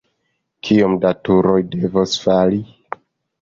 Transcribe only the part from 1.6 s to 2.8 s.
devos fali?